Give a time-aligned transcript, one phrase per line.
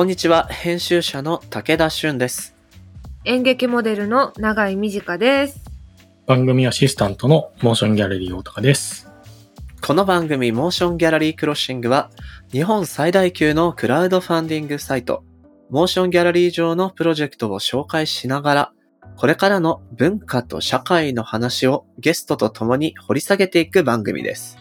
[0.00, 2.54] こんにちは、編集者の武田俊です。
[3.26, 5.60] 演劇モデルの永井美智香です。
[6.26, 9.10] 番組アシスタントの MOTION GALLERY 大高です。
[9.82, 12.08] この番組 MOTION GALLERY CROSSING は、
[12.50, 15.22] 日本最大級のクラウドファンディングサイト、
[15.68, 18.72] MOTION GALLERY 上のプロジェクトを紹介しながら、
[19.18, 24.56] これからの文化と社会の話をゲストと共に掘り下げていく番組です。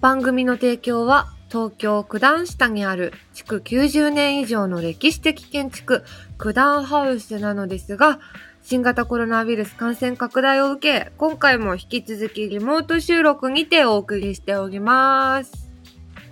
[0.00, 6.04] 番組の提供は東京九段下にある築90年以上の歴史的建築
[6.38, 8.18] 九段ハウスなのですが、
[8.62, 15.68] 新型コロナウイルス感染拡大を受け、今回も引き続きリモート収録にてお送りしております。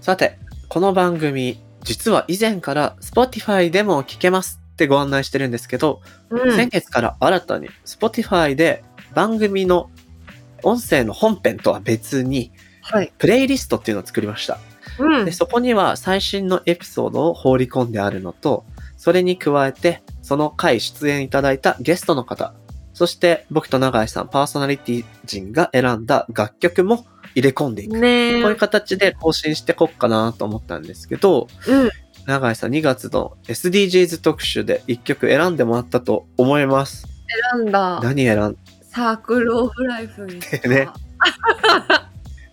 [0.00, 0.38] さて、
[0.69, 6.70] この番組、実は以前から Spotify でも聞けますってご案内してるんですけど、うん先。
[6.70, 8.83] 月から新たに Spotify で
[9.14, 9.91] 番組の
[10.64, 12.50] 音声の本編とは別に
[12.83, 13.12] はい。
[13.17, 14.58] プレイリストっていうのを作りました。
[14.98, 15.33] うんで、。
[15.33, 18.64] そこには最新のエピソードを放り込んであるのと、
[18.97, 22.55] それに加えて、その回出演いただいたゲストの方、
[22.95, 27.98] そして僕と永井さん、パーソナリティ人が選んだ楽曲も入れ込んでいく。
[27.98, 28.42] ねえ。
[28.42, 31.91] こういう形で更新してこっかなと思ったんですけど、うん。
[32.27, 37.06] 永井さん2月の SDGs 特集で1曲選んでもらったと思います。
[37.53, 38.01] 選んだ。
[38.01, 40.41] 何選んサークルオブライフに。
[40.69, 40.89] ね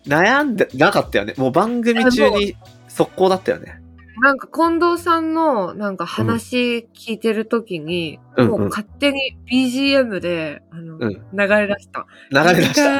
[0.05, 1.33] 悩んでなかったよね。
[1.37, 2.55] もう番組中に
[2.87, 3.81] 速攻だったよね。
[4.21, 12.05] なんか近藤さんのなんか話聞いてるときに、うんもう勝手に BGM で、あの、うん流れ出した。
[12.29, 12.99] 流れ出した。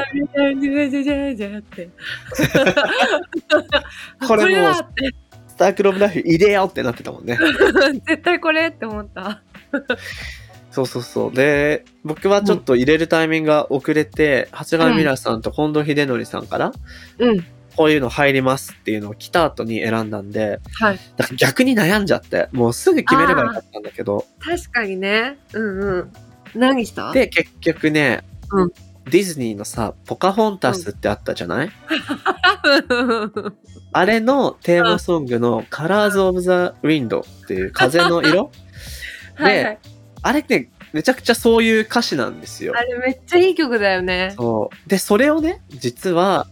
[1.58, 1.90] って。
[4.26, 4.74] これもう
[5.46, 7.38] スタークルオブライフ入れようってなってたもんね。
[8.06, 9.42] 絶対これって思った。
[10.72, 11.32] そうそうそう。
[11.32, 16.72] で、僕はちょっと入れるタイミングが遅れて、長谷川ミラさんと近藤秀則さんから、
[17.18, 17.46] うん。
[17.76, 20.98] こういうの入りますっていうのを来た後に選んだんで、はい。
[21.16, 25.38] だから逆に悩んじゃって、もうすぐ決めればよかったんだけど、確かにね。
[25.52, 26.12] うんうん。
[26.54, 27.12] 何した？
[27.12, 28.72] で、結局ね、うん
[29.04, 31.70] ディズニーのさ、ポカホンタスってあったじゃない、
[33.92, 36.48] あれのテーマソングの Colors of the
[36.86, 38.52] Wind っていう風の色？
[39.34, 39.78] はいはい。
[40.22, 42.80] あれね、めちゃくちゃそういう歌詞なんですよあ。
[42.82, 44.34] れめっちゃいい曲だよね。
[44.36, 44.88] そう。
[44.88, 46.46] で、それをね、実は、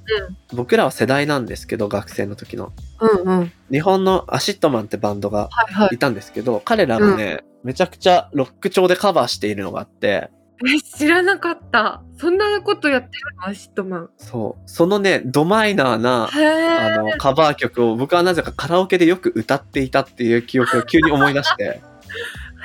[0.53, 2.72] 僕らは世代なんですけど、学生の時の。
[3.00, 3.53] うんうん。
[3.70, 5.94] 日本の ACIDMAN ってバンドがはいはい。
[5.94, 10.31] いたんですけど、彼らがね、めちゃくちゃロック調でカバーしているのがあって、
[10.62, 12.02] え、知らなかった。
[12.19, 13.47] そんなことやってるの？
[13.47, 14.10] ACIDMAN。
[14.19, 14.62] そう。
[14.70, 16.28] そのね、ドマイナーな。
[16.28, 21.81] あの、カバー曲を僕はなぜかカラオケでよく歌っていたっていう記憶を急に思い出して、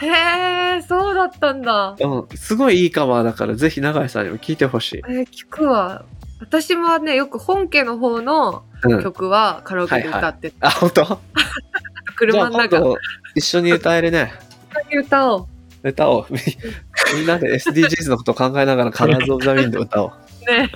[0.01, 1.95] へえ、そうだったんだ。
[1.99, 5.01] うん、すごいいいカバーだからぜひ永井さんにも聴いてほしい。
[5.07, 6.03] えー聞くわ。
[6.41, 9.01] 私もね、よく本家の方のうん。
[9.03, 10.67] 曲はカラオケで歌ってた。
[10.67, 11.01] あ、本当？
[11.03, 11.19] じゃあ
[12.07, 12.95] 今車の中度
[13.35, 14.33] 一緒に歌えるね。
[14.91, 15.45] に歌おう。
[15.83, 16.25] 歌おう。
[16.29, 16.39] み
[17.17, 20.11] みんなで SDGs のことを考えながらカラーズ・オブ・ザ・ウィンド歌おう。
[20.51, 20.71] ね。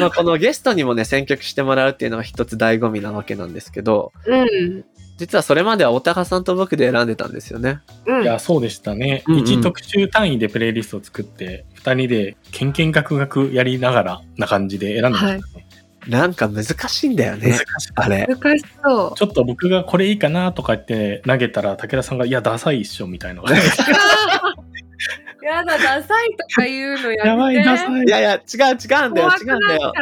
[0.00, 4.84] まあこのゲストにもね、選曲してもらうっていうのが一つ醍醐味なわけなんですけど、うん。
[5.18, 7.80] 実はそれまではおたかさんと僕で選んでたんですよね。
[8.06, 8.22] うん。
[8.22, 9.24] いや、そうでしたね。
[9.26, 15.68] うんうん一特集単位でプレイリストを作って、二人でケンケンガクガクやりながらな感じで選んでましたね。
[16.06, 17.80] なんか難しいんだよね難。
[17.80, 18.26] しあれ。
[18.26, 19.16] 難しそうた。
[19.16, 23.42] ちょっと僕がこれいいかなとか言って投げたら、武田さんが、いや、ダサいっしょ、みたいな。
[25.48, 27.28] やだ、ダサいとか言うのやめて。
[27.28, 28.02] やばい、ダサい。
[28.04, 29.92] いやいや、違う違うんだよ、違うんだよ。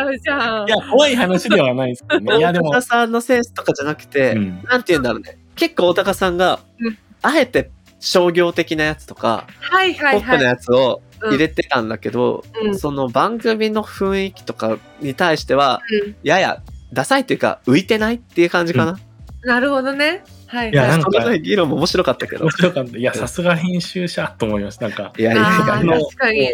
[0.66, 2.38] いや、怖い話ではないですけどね。
[2.38, 5.38] いや、でも大、高さんのセンスとかじゃなくて、うんなんて言うんだろうね。
[5.54, 10.42] 結構大高さんがうん、あえて商業的なやつとか、はいポップなはいはい。
[10.42, 15.80] やつを入れてたんだけど、うんその番組の雰囲気とかに対しては、
[16.22, 16.62] やや
[16.92, 18.98] ダサいっていうか浮いてないっていう感じかな。
[19.46, 20.24] なるほどね。
[20.48, 21.03] はいいやはい。
[21.03, 22.50] そのね議論も面白かったけど面。
[22.50, 22.98] 白かった。
[22.98, 24.88] いや、さすが編集者と思いました。
[24.88, 25.44] なんか、いやいや。
[25.44, 26.53] 確かに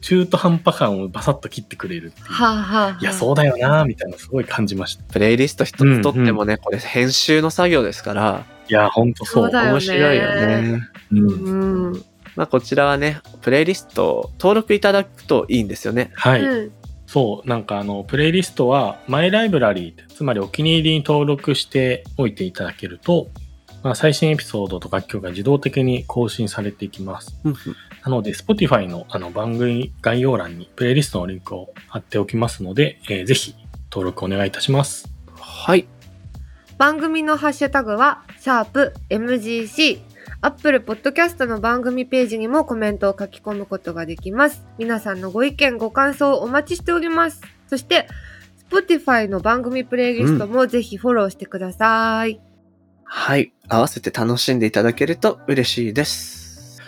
[0.00, 2.26] 中途半端感をバサッと切ってくれるっていう。
[2.26, 5.02] はあ、はあはあ、いや、そうだよな、みたいな、すごい感じました。
[5.04, 9.50] プレイリスト一つとってもね、これ編集の作業ですから、いや、ほんとそう。
[9.50, 10.88] そう面白いよね。
[11.12, 12.04] うんうん。
[12.36, 16.12] まあこちらはね、プレイリストを登録いただくといいんですよね。
[16.14, 16.42] はい。
[16.42, 16.72] うん。
[17.08, 23.28] そう、なんかあの、プレイリストは、マイライブラリーって、つまりお気に入りに登録しておいていただけると、
[23.82, 27.40] まあ、最新エピソードと楽曲が自動的に更新されていきます。
[28.04, 33.54] なので、Spotify のあの番組概要欄にプレイリストのリンクを貼っておきますので、えーぜひ
[33.90, 35.10] 登録お願いいたします。
[35.40, 35.86] はい。
[36.76, 40.07] 番組のハッシュタグは、シャープ MGC。
[40.40, 44.64] Apple Podcast の番組ページにもコメントを書き込むことができます。
[44.78, 47.40] 皆さんのご意見、ご感想をお待ちしております。
[47.66, 48.06] そして、
[48.70, 52.40] Spotify の番組プレイリストもぜひフォローしてください。
[53.02, 53.52] はい。
[53.68, 56.80] 合わせて楽しんでいただけると嬉しいです。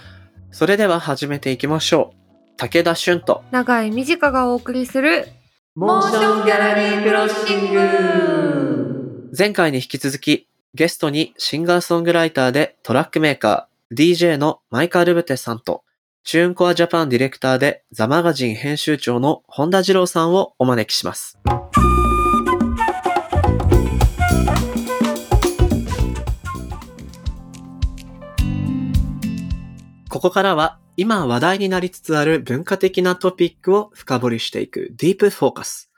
[0.53, 2.57] それでは始めていきましょう。
[2.57, 5.27] 武田俊と長井美智香がお送りする
[5.75, 15.83] モーションギャラリークロッシング前回に引き続きゲストにシンガーソングライターでトラックメーカー DJ のマイカ・ルブテさんと
[16.23, 21.41] チューンコアジャパンディレクターでザマガジン編集長の本田二郎さんをお招きします。
[30.09, 35.91] ここからは今話題になりつつある文化的なトピックを深掘りしていくディープフォーカス。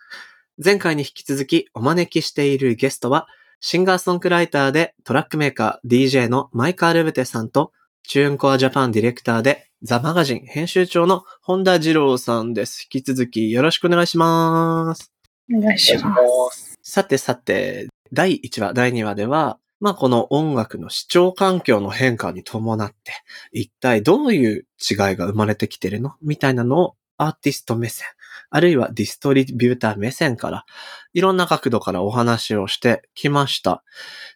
[0.65, 3.29] 前回に引き続きお招きしているゲストは
[3.65, 7.71] シンガーソングライターでトラックメーカー DJ のマイカー・ルブテさんと
[8.03, 12.89] チューンコアジャパンディレクターでザ・マガジン編集長の本田二郎さんです。
[12.93, 15.13] 引き続きよろしくお願いします。
[15.55, 16.17] お願いしま
[16.51, 16.77] す。
[16.83, 23.13] さてさて、第1話、第2話では、まあこの音楽の視聴環境の変化に伴って、
[23.53, 26.95] 一体どういう違いが生まれてきてるのみたいなのを
[27.27, 28.07] アーティスト目線、
[28.51, 30.65] あるいはディストリビューター目線から、
[31.13, 33.83] いろんな角度からお話をしてきました。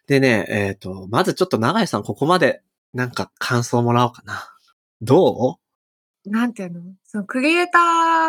[0.07, 2.61] でね、えっ、と、まずちょっと長井さんここまで
[2.93, 4.49] なんか感想もらおうかな。
[5.01, 5.59] ど
[6.25, 6.81] なんていうの？
[7.05, 7.77] そのクリエイタ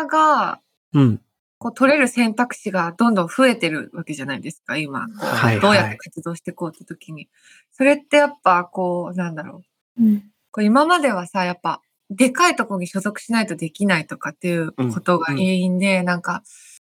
[0.05, 0.61] ーが
[0.93, 1.21] ううん。
[1.57, 5.01] こう取れる選択肢がどんどん増えてるわけじゃないですか、今。
[5.01, 7.27] はいはいどうやって活動していこうって時に。
[7.71, 9.63] それってやっぱこう、なんだろ
[9.97, 10.03] う。
[10.03, 10.19] うん。
[10.51, 16.43] こう今まではさ、やっぱ、でかいとこに所属しないとできないとかっていうことが原因で、なんか、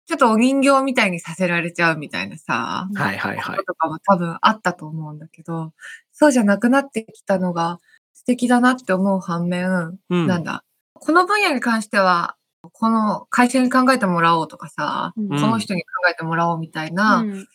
[0.07, 3.57] ちょっとお人形みたいにさせられちゃうみたいなさ、はいはいはい。
[3.59, 3.73] こと。
[3.73, 5.73] とかも多分あったと思うんだけど、
[6.13, 7.81] そうじゃなくなってきたのが
[8.15, 10.27] 素敵だなって思う反面、うん。
[10.27, 10.65] なんだ、
[10.95, 12.37] この分野に関しては、
[12.73, 15.29] この会社に考えてもらおうとかさ、うん。
[15.29, 17.47] この人に考えてもらおうみたいなうん。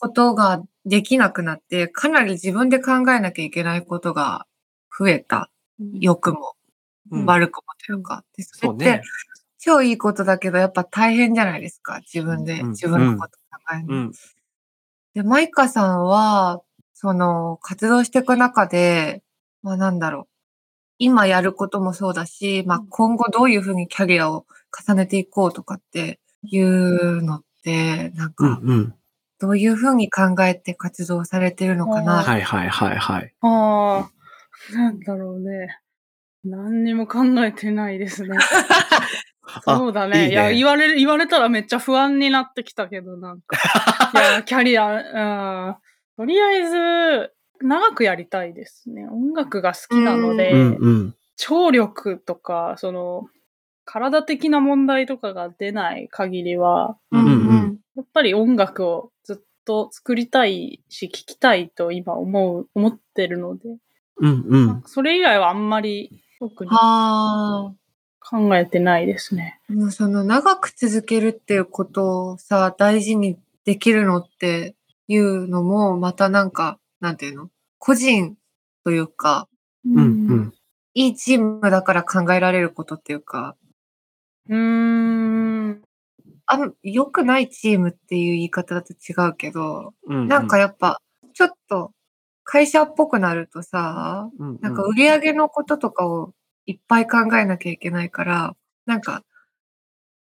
[0.00, 4.46] ことができなくなって、かなり自分で考えなきゃいけないことが
[4.98, 5.50] 増えた。
[5.94, 6.38] 良くも。
[6.58, 6.63] うん
[7.10, 8.24] 悪くもというか。
[8.36, 9.02] でそれってそうね。
[9.58, 12.00] 超いいことだけど、やっぱ大変じゃないですか。
[12.00, 14.10] 自分で、うん自分のこと考え。
[15.14, 16.60] で、マイカさんは、
[16.92, 19.22] その、活動していく中で、
[19.62, 20.28] まあなんだろう。
[20.98, 24.46] 今やることもそうだし、まあ今後どういうふうにキャリアを
[24.86, 28.94] 重ねていこうとかっていうのって、なんうんか、うん。
[29.40, 32.22] どういうふうに考えて活動されてるのかな。
[32.22, 33.34] はいはいはいはい。
[33.40, 34.10] あ
[34.72, 35.80] あ、なんだろうね。
[36.44, 38.36] 何にも考えてないですね。
[39.64, 40.24] そうだね。
[40.24, 43.56] いいねいや、言われる、言われたらめっちゃ不安になってきたけど、なんか。
[44.14, 45.76] いや、キャリア、うん。
[46.16, 49.06] とりあえず、長くやりたいですね。
[49.08, 51.14] 音楽が好きなので、うんうん。
[51.36, 53.28] 聴力とか、その、
[53.84, 63.68] 体的な問題とかが出ない限りは、うんうんやっぱり音楽をずっと作りたいし、聴きたいと今思う、思ってるので、
[64.16, 64.82] うんうん。
[64.86, 66.70] それ以外はあんまり特に。
[68.26, 69.60] 考えてないですね。
[69.68, 74.74] もうその長く続けるっていうことをさ、大事にできるのって
[75.08, 77.50] いうのも、またなんか、なんていうの？
[77.78, 78.36] 個人
[78.82, 79.46] というか、
[79.84, 80.00] うんう
[80.36, 80.54] ん。
[80.94, 83.56] いいチームだから考えられることっていうか、
[84.48, 85.82] うーん。
[86.82, 91.00] 良くないチームっていう言い方だと違うけど、うんなんかやっぱ、
[91.34, 91.92] ちょっと
[92.44, 96.32] 会社っぽくなるとさ、うんなんか売り上げのこととかを
[96.66, 98.54] いっぱい考えなきゃいけないから、
[98.86, 99.24] なんか、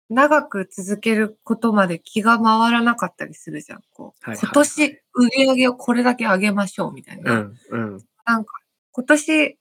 [0.09, 3.81] 長く続けることまで気が回らなかったりするじゃん。
[3.93, 7.31] こうはいはいはい今年売り上げをこれだけ上げましょうみたいな。
[7.31, 8.05] うんうん。
[8.25, 8.53] なんか、
[8.91, 9.57] 今年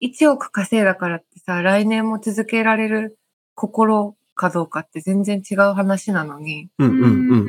[0.00, 3.16] 1億稼いだからってさ、来年も続けられる
[3.54, 7.48] 心かどうかって全然違う話なのに、うんうんうん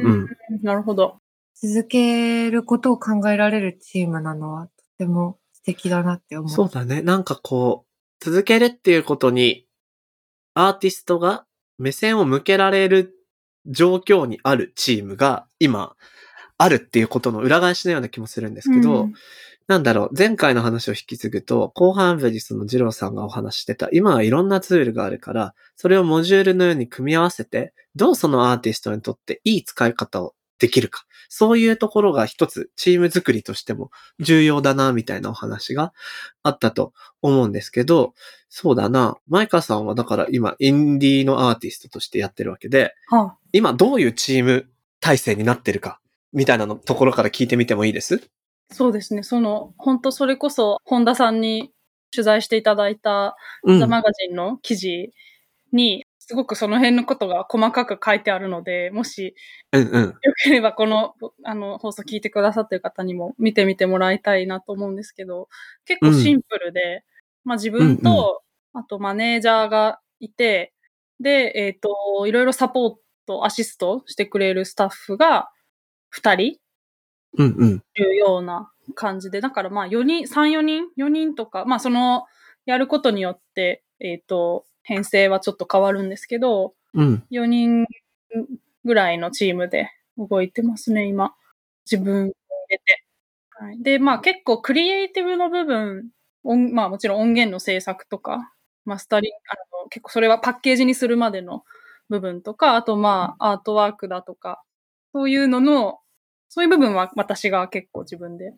[0.51, 0.61] うん。
[0.61, 1.22] なるほど。
[1.63, 6.49] 続けることを考えられるチームなのはとても素敵だなって思う。
[6.49, 7.01] そうだね。
[7.01, 9.65] なんかこう、続けるっていうことに、
[10.55, 11.45] アーティストが
[11.77, 13.15] 目線を向けられる
[13.65, 15.95] 状況にあるチームが今、
[16.57, 19.13] あるっていうことの裏返しのような気もするんですけど、うん
[19.67, 31.03] なんだろう、前回の話を引き継ぐと、後半部にその二郎さんがお話ししてた、今はいろんなツールがあるから、それをモジュールのように組み合わせて、どうそのアーティストにとっていい使い方をできるか。
[31.27, 35.91] そういうところが一つチーム作りとしても重要だな、みたいなお話が
[36.41, 38.13] あったと思うんですけど、
[38.47, 39.17] そうだな。
[39.27, 44.69] マイカさんはだから今、インディーのアーティストとしてやってるわけで、は今どういうチーム
[45.01, 45.99] 体制になってるか、
[46.31, 48.29] みたいなのところから聞いてみてもいいです？
[48.71, 49.23] そうですね。
[49.23, 51.71] その、本当それこそ、本田さんに
[52.15, 55.11] 取材していただいたうんザ・マガジンの記事
[55.71, 59.35] に、すすごくその辺のことが細かく書いてあるので、もし
[59.71, 60.03] うんうん。
[60.09, 60.13] よ
[60.43, 61.13] ければこの、
[61.43, 65.47] あの、放送聞いてくださってる方にも見てみてもらいたいなと思うんですけど、
[65.85, 67.03] 結構シンプルで、
[67.43, 68.41] まあ自分と、
[68.73, 70.73] あとマネージャーがいて、
[71.19, 72.95] で、えっ、と、いろいろサポー
[73.27, 75.51] ト、アシストしてくれるスタッフが
[76.15, 76.57] 2人
[77.37, 77.83] うんうん。
[77.93, 82.25] いるような感じで、だからまあ4人、3、4人 ?4 人とか、まあその、
[82.65, 87.23] やることによって、えっ、と、編成はちょっと変わるんですけど、うん。
[87.31, 87.87] 4人
[88.85, 91.33] ぐらいのチームで動いてますね、今。
[91.89, 92.33] 自分を入
[92.69, 93.03] れて。
[93.51, 96.09] はい、で、まあ結構クリエイティブの部分、
[96.43, 98.53] 音まあもちろん音源の制作とか、
[98.85, 101.63] マスタリング、あの結構それはパッケージにするまでの
[102.09, 104.61] 部分とか、あとまあアートワークだとか、
[105.13, 105.99] そういうのの、
[106.49, 108.53] そういう部分は私が結構自分で、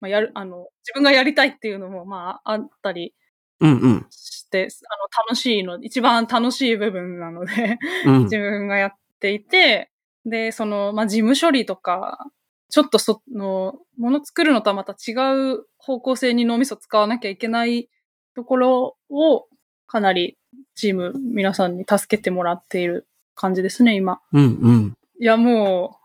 [0.00, 3.14] まあ、やる、あの、自分がやりたいっていうのもまああったり
[3.60, 4.06] うんうん。
[4.10, 9.90] して、あの楽しいの、一番楽しい部分なので、うん自分がやっていて、
[10.26, 12.30] で、その、まあ、事務処理とか、
[12.68, 15.12] ちょっとその、もの作るのとはまた違
[15.54, 17.88] う方向性に脳みそ使わなきゃいけない
[18.34, 19.46] ところを、
[19.86, 20.38] かなり
[20.74, 24.20] チーム皆さんに助けてもらっている感じですね、今。
[24.32, 24.94] うんうん。
[25.20, 25.98] いや、も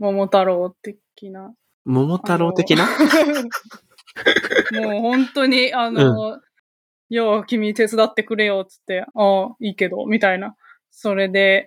[0.00, 1.54] う、桃太郎的な。
[1.84, 2.86] 桃太郎的な？
[4.80, 6.40] もう本当に、あの、
[7.08, 10.56] よう、君手伝ってくれよ、つって、ああ、いいけど、みたいな。
[10.90, 11.66] それで、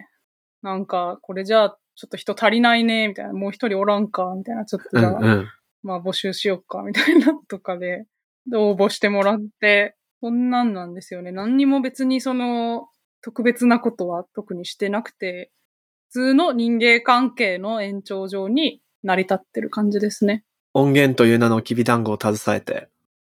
[0.61, 3.33] なんか、これじゃあ、ちょっと人足りないね、みたいな。
[3.33, 4.65] もう一人おらんか、みたいな。
[4.65, 5.47] ちょっとうじゃあ、んうん。
[5.83, 8.05] まあ募集しようか、みたいなとかで、
[8.47, 11.31] で応募してもらって、そんなんなんですよね。
[11.31, 12.87] 何にも別にその、
[13.21, 15.51] 特別なことは特にしてなくて、
[16.09, 20.43] 普通の人間関係の延長上に成り立ってる感じですね。
[20.73, 22.89] 音源という名のきび団子を携えて。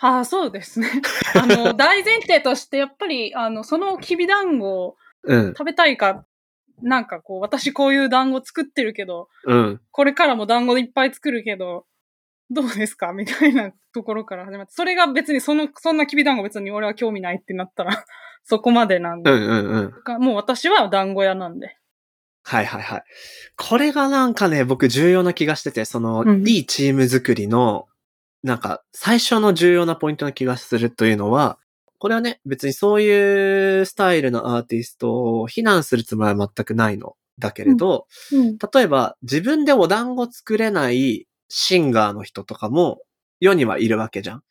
[0.05, 0.89] ああ、そうですね。
[1.41, 5.49] あの、 大前提として、やっぱり、あの、そのきび団子をうん。
[5.51, 6.27] 食べたいか、
[6.83, 9.81] なんかこう、私こういう団子作ってるけど、うん。
[9.93, 11.87] これからも団子いっぱい作るけど、
[12.51, 13.13] どうですか？
[13.15, 18.05] みたいなところから始まって、それが別にその、そんなきび団子別に俺は興味ないってなったら、
[18.43, 19.31] そこまでなんで。
[19.31, 20.23] うんうんうん。
[20.23, 21.77] もう私は団子屋なんで。
[22.43, 23.03] はいはいはい。
[23.57, 27.87] これがなんかね、僕重要な気がしてて、その、うんいいチーム作りの、
[28.43, 31.59] なんか、最初の重要なポイントな気がするというのは、
[31.99, 37.17] これはね、別にそういうスタイルのアーティストを非難するつもりは全くないの。
[37.39, 38.59] だけれど、うん。
[38.59, 43.01] 例えば自分でお団子作れないシンガーの人とかも
[43.41, 44.43] 世にはいるわけじゃん。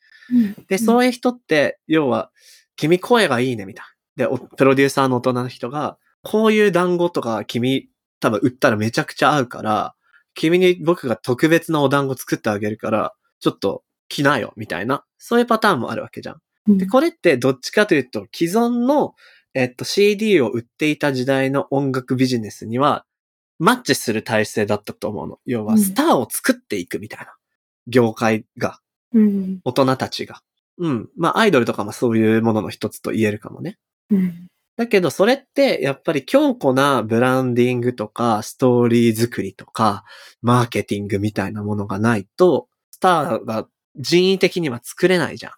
[0.68, 2.30] で、そういう人って、要は、
[2.76, 3.84] 君声がいいねみたい
[4.16, 4.26] な。
[4.26, 7.88] で、おプロデューサーの大人の人が、こういう団子とか君
[8.20, 9.94] 多分売ったらめちゃくちゃ合うから、
[10.34, 15.04] 君に僕が特別なお団子作ってあげるから、ちょっと来なよみたいな。
[15.18, 16.78] そういうパターンもあるわけじゃん。
[16.78, 19.14] で、これってどっちかというと、既存の、
[19.52, 23.04] えっと、CD を売っていた時代の音楽ビジネスには、
[23.58, 25.38] マッチする体制だったと思うの。
[25.44, 27.34] 要は、うんスターを作っていくみたいな。
[27.88, 28.78] 業界が、
[29.12, 29.60] うん。
[29.64, 30.40] 大人たちが。
[30.78, 31.08] うん。
[31.16, 33.78] まあ、アイドルとかもそういうものの一つと言えるかもね。
[34.10, 34.48] うん。
[34.76, 40.04] だけど、それって、やっぱり強固なブランディングとか、ストーリー作りとか、
[40.40, 42.71] マーケティングみたいなものがないと、ス
[43.02, 43.66] ターが
[43.96, 45.52] 人為的には作れないじゃん。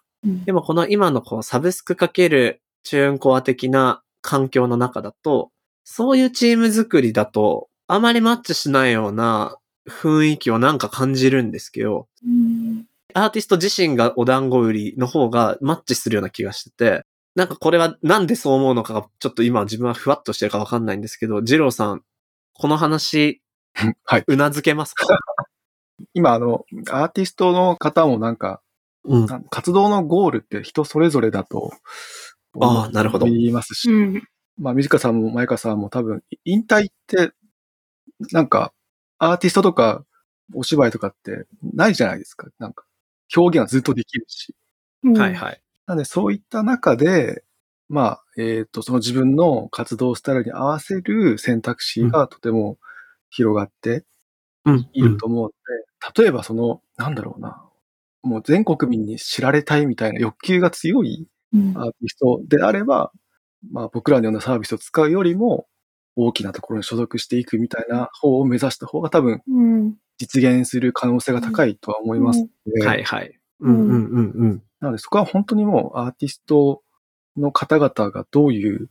[0.45, 5.51] でもこの今のこうサブスクかけるチューンコア的な環境の中だと、
[5.83, 12.85] そういうチーム作りだと、あまりマッチしないような雰囲気をなんか感じるんですけど、うん。
[13.13, 22.01] アーティスト自身がお団子売りの方がマッチするような気がしてて、なんかこれはなんでそう思うのかがちょっと今自分はふわっとしてるかわかんないんですけど、ジローさん、
[22.53, 23.41] この話、
[24.05, 24.23] はい。
[24.25, 25.05] うなずけますか？
[26.15, 28.61] 今、あの、アーティストの方もなんか、
[29.03, 29.27] うん。
[29.51, 31.71] 活動のゴールって人それぞれだと
[32.59, 34.23] ああなるほど言いますし、うん。
[34.57, 37.31] まあ、水香さんも前香さんも多分、引退って、
[38.31, 38.73] なんか、
[39.19, 40.05] アーティストとか、
[40.53, 42.47] お芝居とかってないじゃないですか。
[42.59, 42.85] なんか、
[43.35, 44.55] 表現はずっとできるし。
[45.03, 45.61] はいはい。
[45.87, 47.43] なので、そういった中で、
[47.89, 52.77] まあ、えっ、と、その自分の活動スタイルに合わせる選択肢がとても
[53.29, 54.05] 広がって
[54.65, 54.89] うん。
[54.93, 55.55] いると思うので、
[56.17, 57.63] 例えばその、なんだろうな、
[58.23, 61.73] もう全国民に知られたいみたいな欲求が強いうん。
[61.77, 63.11] アーティストであれば、
[63.71, 65.67] まあ僕らのようなサービスを使うよりも、
[66.17, 69.95] 大きなところに所属していくみたいな方を目指した方が多分うん。
[70.17, 73.37] 実現する可能性が高いとは思いますので、はいはい。
[73.59, 74.63] うんうんうんうん。
[74.79, 76.81] なのでそこは本当にもうアーティスト
[77.35, 78.89] の方々がどういう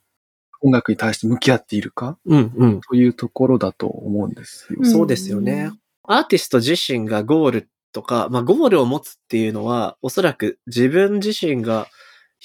[0.61, 2.81] 音楽に対して向き合っているかうんうん。
[2.83, 4.81] というところだと思うんですよ。
[4.81, 5.71] うんそうですよね。
[6.07, 11.87] アーティスト自身がゴールとか、まあゴールを持つっていうのは、おそらく自分自身が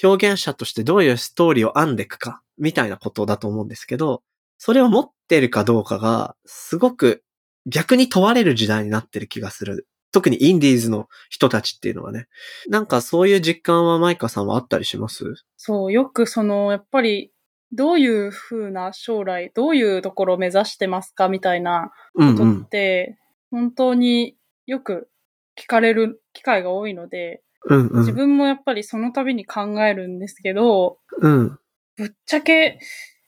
[0.01, 4.23] 表現者としてどういうストーリーを編んでいくか、みたいなことだと思うんですけど、
[4.57, 7.23] それを持ってるかどうかが、すごく
[7.65, 9.87] 逆に問われる時代になってる気がする。
[10.11, 12.27] 特にインディーズの人たちっていうのはね。
[12.67, 15.35] なんかそういう実感はマイカさんはあったりします？
[15.55, 17.31] そう、よくその、やっぱり、
[17.71, 22.67] どういう風な将来、どういうところを目指してますかみたいなことっ。
[22.67, 23.18] て、
[23.51, 25.09] 本当によく
[25.57, 27.99] 聞かれる機会が多いので、うんうん。
[27.99, 31.59] 自分もやっぱりその度に考えるんですけど、うん。
[31.97, 32.79] ぶっちゃけ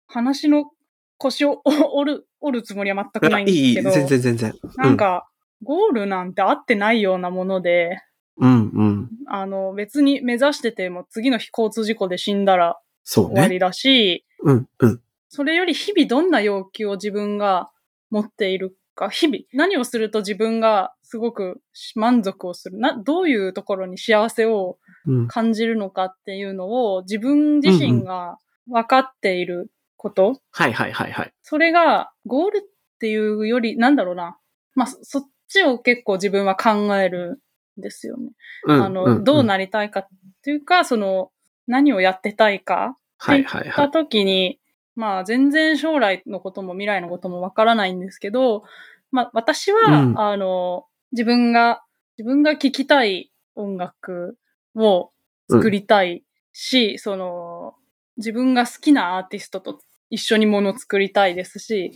[0.07, 0.71] 話の
[1.17, 1.61] 腰を
[1.93, 4.53] 折る、折るつもりは全くないんいい、いい、ですけど、全然全然。
[4.77, 5.27] なんか、
[5.63, 7.99] ゴールなんて合ってないようなもので、
[8.37, 9.09] うん、うんうん。
[9.27, 12.79] あの、別に目指してても次の日交通事故で死んだら。
[13.03, 15.01] 終わりだし、うん、うん。
[15.29, 17.71] それより日々どんな要求を自分が
[18.09, 21.62] 持っているか、日々何をすると自分がすごく
[21.95, 25.27] 満足をする、な、どういうところに幸せをうん。
[25.27, 31.33] 感じるのかっていうのを自分自身が分かっていること、はいはいはいはい。
[31.41, 32.62] それがゴールっ
[33.00, 34.38] ていうより、なんだろうな。
[34.75, 37.41] まあ、そそっちを結構自分は考える
[37.79, 38.29] んですよね。
[38.67, 38.83] うん。
[38.83, 40.07] あの、どうななりたいかっ
[40.43, 41.31] ていうか、その、
[41.67, 43.91] 何をやってたいかはいはいったはい。
[43.91, 44.60] 時に、
[44.95, 48.63] まあ全然将来のことも未来のこともわからないんですけど、
[49.12, 51.83] まあ私は、うんあの、自分が、
[52.17, 54.38] 自分が聴きたい音楽
[54.75, 55.12] を
[55.50, 57.75] 作りたいし、その、
[58.17, 59.79] 自分が好きなアーティストと
[60.10, 61.91] 一緒にものを作りたいですし、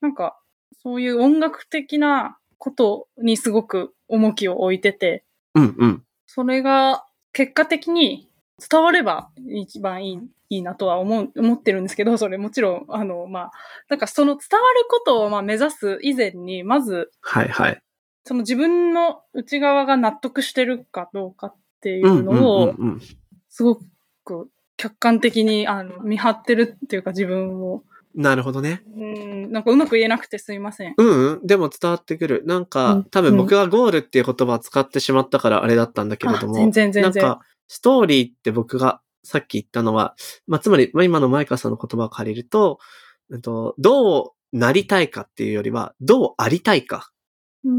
[0.00, 0.38] なんか、
[0.82, 6.04] そういう音楽的なことにすごく重きを置いてて、うんうん。
[6.26, 8.29] それが結果的に
[8.68, 10.18] 伝われば一番いい
[10.52, 13.52] いいなとは思う、思ってるんですけど、それもちろん、あの、まあ、
[13.88, 17.80] なんかその伝わることをまあ目指す以前に、まず、はいはい。
[18.24, 23.00] その自分の内側が納得してるかどうかっていうのを、うん。
[23.48, 23.80] すご
[24.24, 28.82] く客観的にあの見張ってるっていうか自分を、なるほどね。
[28.96, 30.94] うん、なんかうまく言えなくてすいません。
[30.96, 31.46] うんうん。
[31.46, 32.42] でも伝わってくる。
[32.44, 36.54] なんか、うん多分僕がゴールっていう言葉を使ってしまったからあれだったんだけれども。
[36.54, 37.40] あ全然全然なんか、
[37.72, 40.16] ストーリーって僕がさっき言ったのは、
[40.48, 42.80] まあ、つまり、まあ、今のマイカさんの言葉を借りると、
[43.28, 47.12] うんと、どうなりたいかっていうよりは、どうありたいか。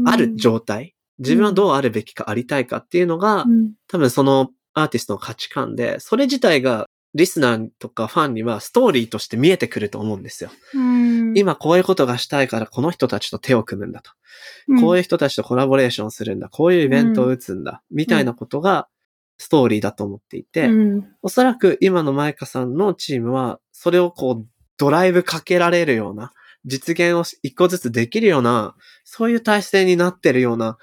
[0.06, 0.94] ある状態。
[1.18, 10.50] 自分はどうあるべきかありたいかっていうのが、うん多分そのアーティストの価値観で、それ自体がリスナーとかファンにはストーリーとして見えてくると思うんですよ。
[10.74, 14.12] うん今こういうことがしたいからこの人たちと手を組むんだと。
[14.80, 16.48] こういう人たちとコラボレーションするんだ。
[16.48, 17.82] こういうイベントを打つんだ。
[17.90, 18.88] みたいなことが
[19.42, 24.46] ストーリーだと思っていて、うんおそらく今のマイカさんのチームは、それをこう、
[24.78, 26.32] ドライブかけられるような、
[26.64, 30.78] 実現を一個ずつできるような、そういう体制になってるような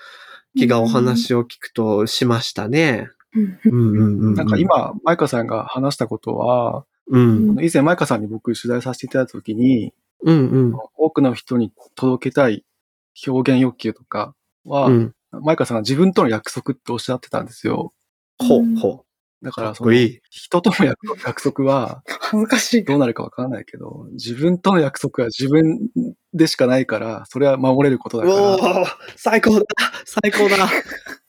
[0.58, 3.08] 気がお話を聞くとしましたね。
[3.34, 4.34] うんうんうんうん。
[4.36, 7.58] なんか、今、マイカさんが話したことは、うん。
[7.62, 9.94] 以前マイカさんに僕取材させていただいたときに、
[10.24, 10.74] うんうん。
[10.98, 12.66] 多くの人に届けたい
[13.26, 15.16] 表現欲求とかは、うん。
[15.32, 17.94] マイカさんが自分との約束っておっしゃってたんですよ。
[18.40, 19.46] ほうほう。
[19.46, 19.92] だからその。
[20.30, 22.84] 人との約約束は恥ずかしい。
[22.84, 25.90] どうなるかわからないけど、自分との約束は自分
[26.34, 28.86] でしかないから、それは守れることだおから。
[28.86, 29.66] ー最高だ
[30.06, 30.58] 最高だ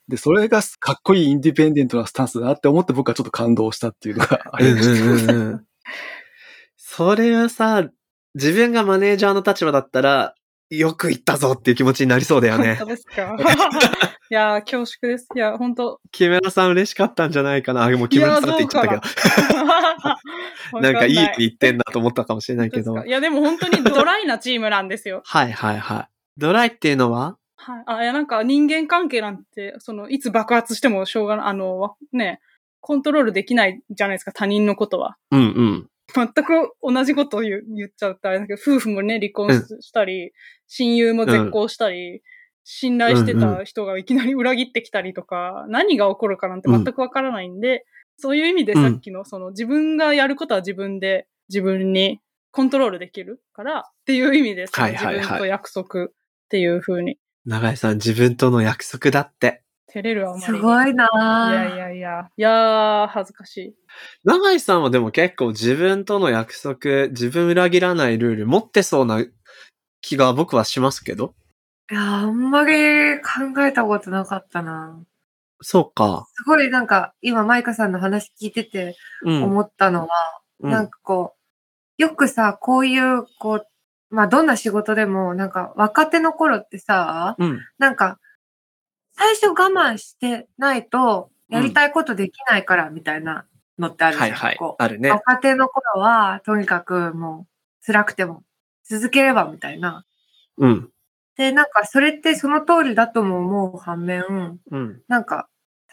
[0.08, 5.62] で、それがかっこいいインディペンデントなスタンスだなって思って僕はちょっと感動したっていうのがありました。
[6.76, 7.88] それはさ、
[8.34, 10.34] 自分がマネージャーの立場だったら、
[10.70, 12.86] よく言ったぞっていう気持ちになりそうだよね本当。
[12.86, 13.36] ですか？
[14.30, 15.26] いやー、恐縮です。
[15.34, 17.82] いや、本当木村さん嬉しかったんじゃないかな。
[17.84, 19.02] あ、もう木村さんって言っちゃったけど。
[20.72, 23.04] ど なんかいいって言ってんだと思ったかもしれないけど。
[23.04, 25.22] いや、でも本当にドライなチームなんですよ。
[25.26, 26.08] はいはいはい。
[26.38, 27.36] ドライっていうのは？
[27.56, 27.82] はい。
[27.86, 32.40] あ、いや、なんか人間関係なんて、その、いつ爆発してもしょうがない、あの、ね、
[32.80, 35.16] コントロールできないじゃないですか、他人のことは。
[35.32, 35.89] うんうん。
[36.14, 40.32] 全く同じことを言う言っちゃうとあれだけど、夫婦もね、離婚ししたり、
[40.66, 42.22] 親友も絶交したり、
[42.64, 47.84] 信頼してた人がいきなり裏切ってきたりとか、何が起こるかなんて全くわからないんで、
[48.16, 52.20] そういう意味でさっきの、その自分がやることは自分で自分に
[52.52, 55.26] コントロールできるからっていう意味で、自はいはいはい。
[55.26, 56.08] 分と約束っ
[56.48, 59.62] ていう風に、長井さん自分との約束だって。
[59.92, 60.46] 照れるあまりに。
[60.46, 62.30] すごいなぁいやいやいや。
[62.36, 63.74] いやー、恥ずかしい。
[64.24, 69.24] 長井さんはでも結構自分との約束、自分裏切らないルール持ってそうな
[70.00, 71.34] 気が僕はしますけど。
[71.90, 75.02] いや、あんまり考えたことなかったな。
[75.60, 76.26] そうか。
[76.34, 79.42] すごいなんか、今、マイカさんの話聞いててうん。
[79.44, 80.08] 思ったのは、
[80.60, 81.34] うんなんかこ
[81.98, 83.66] う、よくさ、こういう、こう、
[84.10, 87.60] まあ、どんな仕事でも、なんか、若手の頃ってさ、うん。
[87.78, 88.18] なんか、
[89.20, 93.44] 最初我慢してないと、やりたいことできないから、みたいな
[93.78, 94.30] のってあるじゃん。
[94.30, 95.10] はいあるね。
[95.10, 97.46] 若手の頃は、とにかくも
[97.82, 98.42] う、辛くても
[98.88, 100.06] 続ければみたいな。
[100.56, 100.90] うん。
[101.36, 105.02] で、なんかそれってその通りだとも思う反面、うん。
[105.06, 105.50] なんか、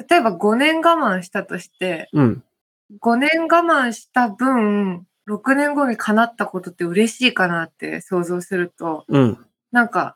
[0.10, 2.44] 例えば5年我慢したとして、うん。
[3.02, 9.46] 5年我慢した分、6年後に叶ったことって嬉しいかなって想像すると、うん。
[9.74, 10.16] なんか、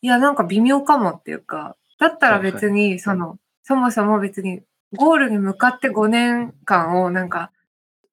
[0.00, 4.62] いや、なんか微妙かもっていうか、だったら別に、その、そもそも別に、
[4.92, 7.52] ゴールに向かって5年間をなんか、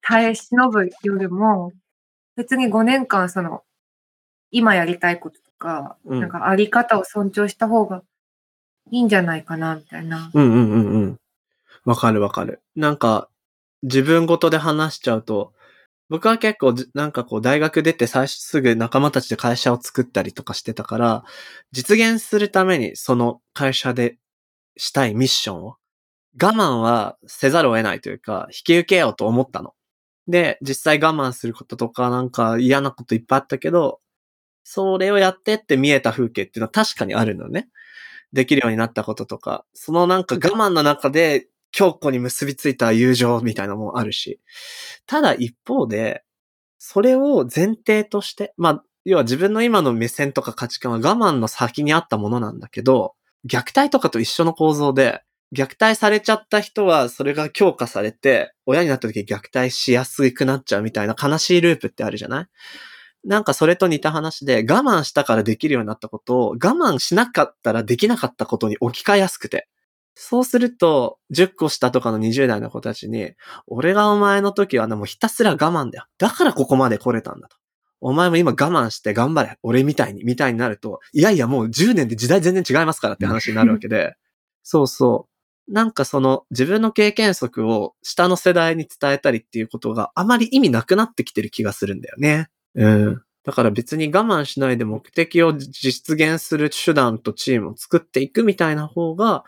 [0.01, 1.71] 耐え忍ぶよりも、
[2.35, 3.63] 別に5年間その、
[4.51, 8.03] 今やりたいこととか、うんなんかあり方を尊重した方が
[8.91, 10.29] いいんじゃないかな、みたいな。
[10.35, 11.19] うんうんうんうん。
[11.83, 12.61] わかるわかる。
[12.75, 13.27] なんか、
[13.81, 15.51] 自分ごとで話しちゃうと、
[16.09, 21.23] 僕は結構、なんかこう、大学出て最初すぐ仲間たちで会社を作ったりとかしてたから、
[21.71, 24.17] 実現するためにその会社で
[24.77, 25.77] したいミッションを、
[26.41, 29.73] 我慢はせざるを得ないというか、引き受けようと思ったの。
[30.27, 34.01] で、実際我慢することとかなんか嫌なこといっぱいあったけど、
[34.63, 37.69] それをやってって見えた風景っていうのは確かにあるのね。
[38.33, 44.39] できるようになったこととか、そのなんか我慢の中で強固に結びついた友情みたいなのもあるし。
[45.05, 46.23] ただ一方で、
[46.77, 55.21] それを前提として、まあ、要は自分の今の目線とか価値観は我慢の先にあったものなんだけど、虐待とかと一緒の構造で、
[55.55, 62.47] 虐待されちゃった人はそれが強化されて、親になった時虐待しやすくなっちゃうみたいな悲しいループってあるじゃない？
[63.23, 69.67] なんかそれと似た話で、我慢したからできるようになったことを、我慢しなかったらできなかったことに置き換えやすくて。
[70.21, 73.31] そうすると、10個下とかの20代の子たちに、
[73.67, 76.07] 俺がお前の時はね、もうひたすら我慢だよ。
[76.17, 77.55] だからここまで来れたんだと。
[78.01, 79.57] お前も今我慢して頑張れ。
[79.63, 84.17] 俺みたいに、みたいになると、いやいやもう10年で時代全然違いますからって話になるわけで。
[84.61, 85.29] そうそ
[85.69, 85.73] う。
[85.73, 92.49] なんかその自分の経験則を下の世代に伝えたりっていうことがあまり意味なくなってきてる気がするんだよね。
[92.75, 93.21] うん。
[93.45, 99.45] だから別に我慢しないで目的を実現する手段とチームを作っていくみたいな方が、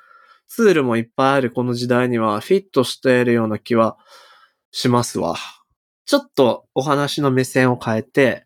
[0.53, 3.97] ツールもいっぱいあるこの時代にはフィットしているような気は
[4.71, 5.37] しますわ。
[6.05, 8.43] ちょっとお話の目線を変えて、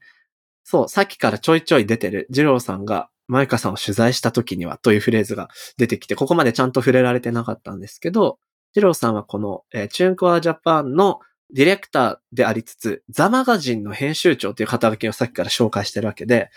[0.63, 8.37] そう、さっきからちょいちょい出てる、ジローさんがマイカさんを取材した時にはというフレーズが出てきて、ここまでちゃんと触れられてなかったんですけど、
[8.75, 16.49] ジローさんはこの、えーチュンコアジャパンのディレクターでありつつ、ザマガジンの編集長という肩書きをさっきから紹介してるわけで、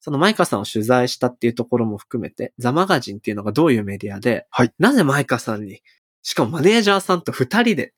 [0.00, 5.82] そのマイカさんを取材したっていうところも含めて、ザマガジンっていうのがどういうメディアで、はいなぜマイカさんに、
[6.22, 7.94] しかもマネージャーさんと二人で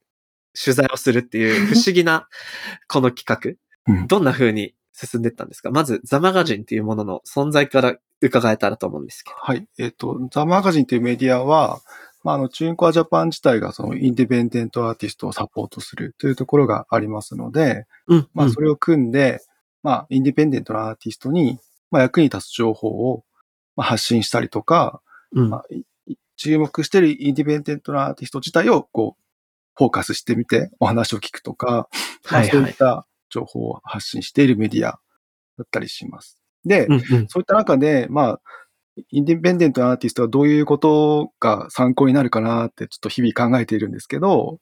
[0.63, 2.29] 取材をするっていう 不思議な
[2.89, 5.71] この企画、うんどんな風に進んでったんですか？
[5.71, 9.37] まず、ザマガジンっていうものの存在から伺えたらと思うんですけど。
[9.37, 9.67] はい。
[9.79, 11.81] えっ、と、ザ・マガジンというメディアは、
[12.25, 18.29] まあ、あの、チューンコアジャパン自体がそのインディペンデントアーティストをサポートするというところがありますので、うん。
[18.33, 19.41] まあ、うんそれを組んで、
[19.83, 21.59] まあ、インディペンデントなアーティストに、
[21.91, 23.25] まあ、役に立つ情報を、
[23.77, 25.65] まあ、発信したりとか、うんまあ、
[26.37, 29.23] 注目しているインディペンデントなアーティスト自体を、こう、
[29.77, 31.89] フォーカスしてみてお話を聞くとか、
[32.31, 32.75] まあ、そういっ。
[32.75, 34.93] た情報を発信しているメディア
[35.59, 36.39] だったりします。
[36.65, 38.41] で、うんうんそういった中で、まあ、
[39.11, 44.59] インディペンデントなアーティストはどういうことが参考になるかなってちょっと日々考えているんですけど、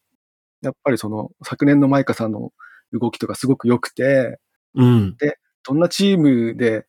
[0.62, 2.50] やっぱりその昨年のマイカさんの
[2.92, 4.38] 動きとかすごく良くて、
[4.74, 5.16] うん。
[5.64, 6.86] どんなチームで、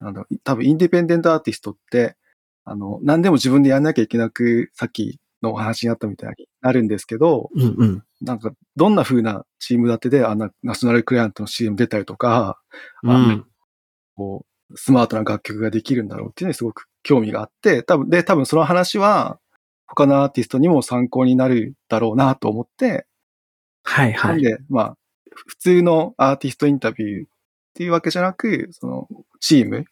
[0.00, 2.16] なんだろう多分インディペンデントアーティストって、
[2.64, 8.02] あの、何でも自分でやんなきゃいけなく、さっきのお話にあったみたいになるんですけど、うんうん。
[8.20, 12.60] なんか、どんな風なチーム立てで、あんなナショナルクライアントの CM 出たりとか、
[13.02, 13.46] うん。
[14.16, 19.38] こう、スマートな楽曲ができるんだろうっていうのにすごく興味があって、多分、で、多分その話は、
[19.86, 23.06] 他のアーティストにも参考になるだろうなと思って、
[23.82, 24.30] はいはい。
[24.32, 24.96] なんで、まあ、
[25.34, 27.28] 普通のアーティストインタビューっ
[27.74, 29.08] ていうわけじゃなく、その、
[29.40, 29.86] チーム、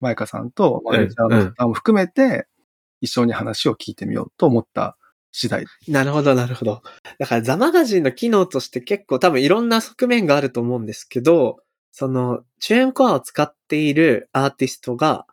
[0.00, 2.46] マイカさんとマネージャーの方も含めて、
[3.00, 4.98] 一緒に話を聞いてみようと思った
[5.32, 5.64] 次第。
[5.88, 6.82] なるほど、なるほど。
[7.18, 11.60] だからザマガジンの機能として結構多分いろんな側面があると思うんですけど、
[11.92, 15.26] その、チューンコアを使っているアーティストが、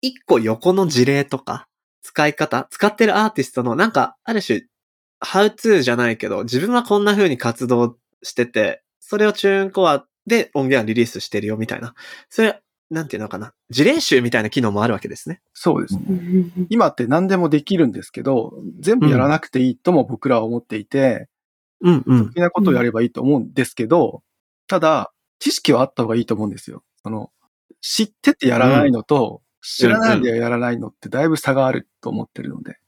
[0.00, 1.66] 一個横の事例とか、
[2.02, 4.62] 使い方、使ってるアーティストのなんか、ある種、
[5.20, 11.94] ハウツーじゃないけど、自分はこんな風に活動してて、それをチューンコアで音源はリリースしてるよみたいな。
[12.28, 13.52] それ、なんていうのかな。
[13.70, 15.40] 事例集みたいな機能もあるわけですね。
[15.52, 16.02] そうですね。
[16.70, 21.28] 今って何でもできるんですけど、全部やらなくていいとも僕らは思っていて、
[21.80, 22.32] うんうん好。
[22.32, 24.22] きなことをやればいいと思うんですけど、
[24.66, 26.82] ただ、知識はあった方がいいと思うんですよ。
[27.02, 27.30] その、
[27.80, 32.78] 知っててやらないのと、知らないでやらないのってだいぶ差があると思ってるので。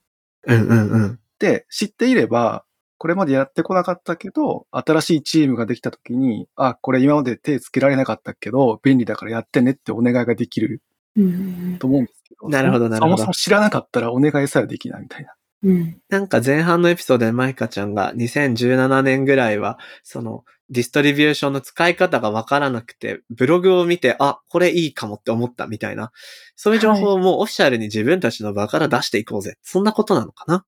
[0.47, 1.19] うんうんうん。
[1.39, 2.65] で、知っていれば、
[2.97, 10.81] これまでやってこなかったけど、新しいチームができた時に、あ、これ今まで手つけられなかったけど、便利だからやってねってお願いができる
[11.15, 12.49] うんと思うんですけど。
[12.49, 15.33] なるほどなるほどそもそも知らなかったらお願いさえできないみたいな。
[15.63, 26.11] うんなんか前半のエピソードでマイカちゃんが2017年ぐらいは、そのディストリビューションの使い方がわからなくて、ブログを見て、あ、これいいかもって思ったみたいな、
[26.55, 29.57] そういう情報をもうオフィシャルに自分たちの場から出していこうぜ。
[29.61, 30.65] そんなことなのかな？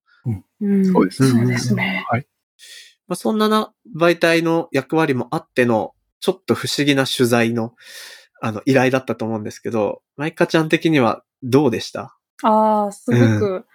[0.61, 2.05] うんそうですそうですね。
[2.09, 2.27] はい。
[3.07, 7.73] まあ、そんなな媒体の役割もあっての、ちょっと不思議な取材の、
[8.41, 12.17] あの、依頼だったと思うんですけど、マイカちゃん的にはどうでした？
[12.43, 13.65] ああ、すごく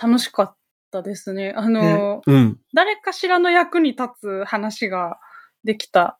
[0.00, 0.56] 楽しかっ
[0.90, 1.54] たですね。
[1.56, 2.58] あの、うん。
[2.74, 5.18] 誰かしらの役に立つ話が
[5.64, 6.18] できた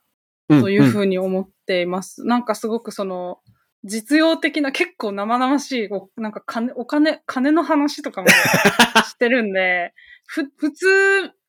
[0.48, 2.24] うんというふんうに思っています。
[2.24, 3.38] なんかすごくその、
[3.84, 8.28] 実用的な結構生々しい、おなんか金、お金、金の話とかも
[9.08, 9.92] してるんで、
[10.26, 10.86] ふ、普通、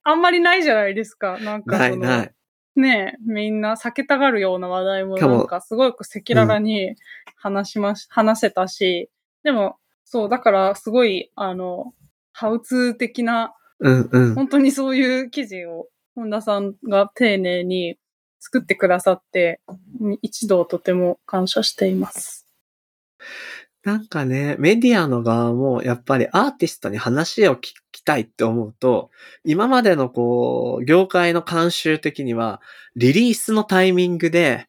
[0.03, 1.38] あんまりないじゃないですか。
[1.39, 2.34] なんかその、ないない。
[2.75, 6.95] ねえ、みんな避けたがるような話題もなんかすごく赤裸々に
[7.36, 9.10] 話しまし、話せたし、
[9.43, 11.93] でも、そう、だからすごい、あの、
[12.32, 14.36] ハウツー的な、うんうん。
[14.36, 17.97] 本当にそういう記事を本田さんが丁寧に
[18.39, 19.62] 作ってくださって、
[20.21, 22.45] 一度とても感謝しています。
[23.84, 29.12] なんかね、メディアの側もやっぱりアーティストに話を聞きたいって思うと、
[29.43, 32.62] 今までのこう、業界の慣習的には、
[32.95, 34.67] リリースのタイミングで、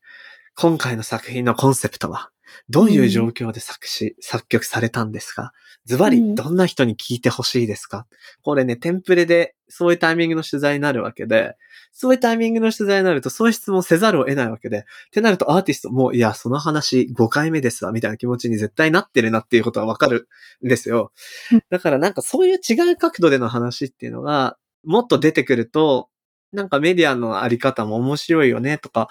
[0.56, 2.30] 今回の作品のコンセプトは、
[2.68, 5.52] どういう状況で作詞、作曲されたんですか？
[5.84, 6.34] ズバリ、うん。
[6.34, 8.06] どんな人に聞いてほしいですか？
[8.42, 11.56] これね、テンプレで、そういうタイミングの取材になるわけで、
[11.92, 20.28] そういうタイミングの取材になると、そういう質問せざるを得ないわけで、ってなるとアーティストも、いや、その話5回目ですわ、みたいな気持ちに絶対なってるなっていうことはわかる
[20.64, 21.12] んですよ。
[21.52, 21.62] うん。
[21.70, 26.08] だからなんかそういう違う角度での話っていうのが、もっと出てくると、
[26.52, 29.08] なんかメディアのあり方も面白いよね、とか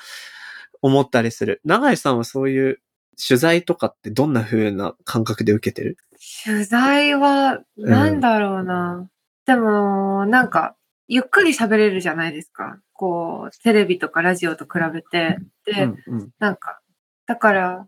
[0.82, 1.62] 思ったりする。
[1.66, 2.80] 長井さんはそういう
[3.16, 5.98] 取材とかってどんな風な感覚で受けてる？
[6.46, 9.10] 取材は、なんだろうな。
[9.46, 10.76] でも、なんか、
[11.08, 12.80] ゆっくり喋れるじゃないですか。
[12.94, 15.38] こう、テレビとかラジオと比べて。
[15.66, 16.30] で、うんうん。
[16.40, 16.80] なんか、
[17.26, 17.88] だから、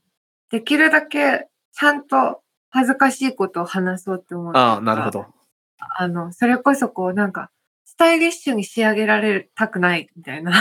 [0.52, 4.54] できるだけ、ちゃんと恥ずかしいことを話そうって思う。
[4.54, 5.12] ああ、なるほ。
[5.12, 5.26] ど。
[5.98, 7.52] あの、それこそこう、なんか、
[7.86, 10.52] スタイリッシュに仕上げられたくないみたいな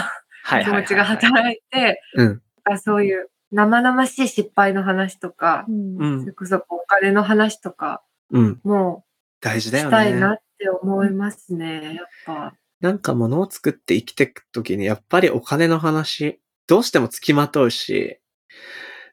[0.44, 2.42] はいはいはい、気持ちが働いて、うん。
[2.62, 5.73] あそういう生々しい失敗の話とか、う
[6.21, 6.35] それん。
[6.35, 8.61] こそお金の話とかうん。
[8.64, 9.05] も
[9.40, 9.90] 大事だよね。
[9.90, 12.55] したいなって思いますね、やっぱ。
[12.81, 18.19] なんか物を作って生きていくときに、やっぱりお金の話、どうしてもつきまとうし、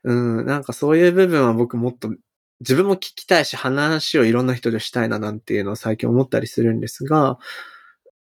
[0.03, 2.09] うん、なんかそういう部分は僕もっと
[2.61, 7.37] 自分も聞きたいし、話をいろんな人でしたいななんていうのを最近思ったりするんですが、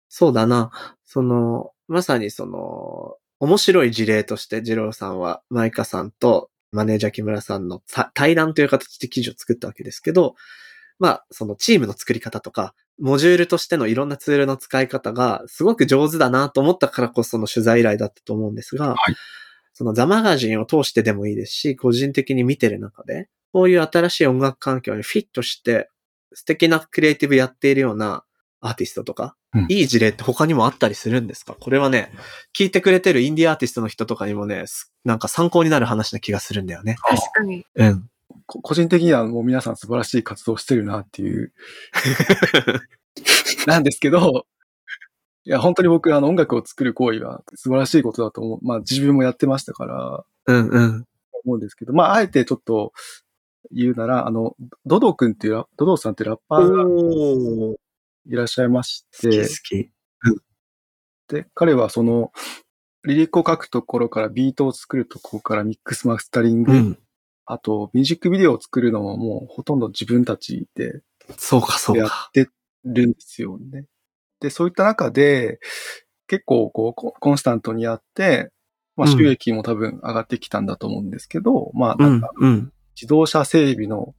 [0.09, 0.71] そうだな、
[1.05, 10.35] その、まさにその、面白い事例として、二郎さんは、マイカさんとマネージャー木村さんのさ対談という形で記事を作ったわけですけど、
[10.99, 19.15] まあ、そのチームの作り方とか、モジュールとしてのいろんなツールの使い方がすごく上手だなと思ったからこその取材依頼だったと思うんですが、はい。
[19.75, 25.91] そのザマガジンを通してでもいいですし、個人的に見てる中で、こういう新しい音楽環境にフィットして
[26.33, 28.25] 素敵なクリエイティブやっているような
[28.67, 31.55] アーティストとか、うんいい事例って他にもあったりするんですか？
[31.59, 32.13] これはね、
[32.57, 36.97] 聞いてくれてるインディアーティストの人とかにもね、すなんか参考になる話な気がするんだよね。
[37.01, 37.65] 確かに。
[37.75, 38.11] うん。
[38.47, 41.53] こ個人的にはもう皆さん素晴らしい活動をしてるなっていう、
[43.67, 44.47] なんですけど、
[45.45, 48.59] いや、本当に僕、あの、音楽を作る行為は素晴らしいことだと思う。
[48.67, 51.05] まあ、自分もやってましたから、うんうん。
[51.45, 52.93] 思うんですけど、まあ、あえてちょっと
[53.73, 57.77] 言うなら、あの、ドド君っていうラ、ドドさんっていうラッパーが。
[58.29, 59.91] いらっしゃいまし好きて、好き。
[61.29, 62.33] で、彼はその、
[63.05, 66.99] リリックを書くところからビートを作るところからミックスマスタリング、うん。
[67.47, 71.01] あとミュージックビデオを作るのももうほとんど自分たちで
[71.37, 72.31] そうかそうやっか。
[72.33, 72.49] て
[72.85, 73.87] るんですよね。
[74.41, 75.61] で、そういった中で、
[76.27, 78.51] 結構こうココンスタントにやって、
[78.97, 82.73] まあうん収益も多分上がってきたんだと思うんですけど、まあうんなんか、うん。
[82.97, 84.15] 自動車整備の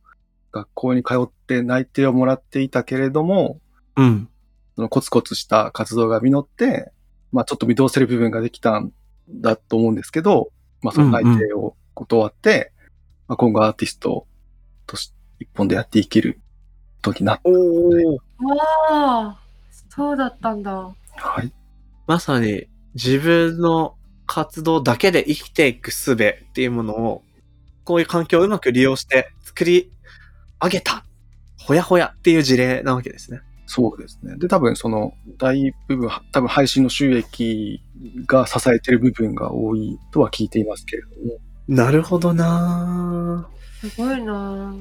[0.53, 3.59] 学校に通って内定をもらっていたけれども、
[3.97, 4.29] うん。
[4.75, 6.91] そのコツコツした活動が実って、
[7.31, 8.91] まあちょっと見通せる部分ができたん
[9.29, 12.71] だと思うんですけど、まあその内定を断って、
[13.27, 14.25] まあ今後アーティスト
[14.85, 16.39] として一本でやっていける
[17.01, 18.13] 時になっおー。
[18.13, 18.17] わ
[18.99, 19.39] あ、
[19.89, 20.71] そうだったんだ。
[21.15, 21.51] はい。
[22.07, 26.17] まさに自分の活動だけで生きていく術っ
[26.53, 27.23] ていうものを、
[27.83, 29.91] こういう環境をうまく利用して作り
[30.61, 31.05] 上げた、
[31.59, 33.41] ほやほやっていう事例なわけですね。
[33.67, 34.35] そうですね。
[34.37, 37.83] で、多分その大部分、多分配信の収益
[38.25, 41.39] が支えてる部分が多いとは聞いていますけれども。
[41.67, 43.45] なるほどな
[43.81, 44.73] すごいな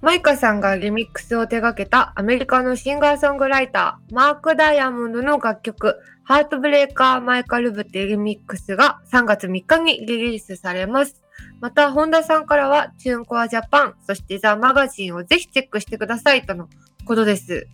[0.00, 11.24] マイカさんがリミックスを手掛けたアメリカのシンガーソングライター、マーク・ダイヤモンドの楽曲、ハートブレーカー・マイカ・ルブっていうリミックスが3月3日にリリースされます。
[11.60, 16.68] また、本田さんからは、チューンコアジャパン、そしてザ・マガジンをぜひチェックしてくださいとの
[17.06, 17.68] ことです。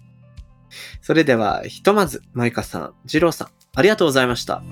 [1.01, 4.63] それでは、ひとまず、マイカさん、ジローさん、ありがとうございました。